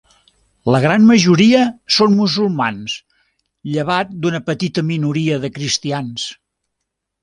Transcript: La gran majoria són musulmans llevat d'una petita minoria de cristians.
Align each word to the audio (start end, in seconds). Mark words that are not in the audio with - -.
La 0.75 0.79
gran 0.85 1.05
majoria 1.09 1.59
són 1.97 2.17
musulmans 2.23 2.97
llevat 3.77 4.19
d'una 4.25 4.43
petita 4.51 4.89
minoria 4.93 5.41
de 5.47 5.57
cristians. 5.61 6.31